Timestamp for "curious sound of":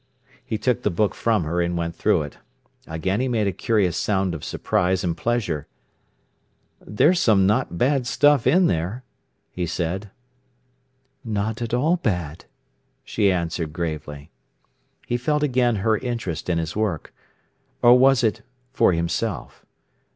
3.51-4.43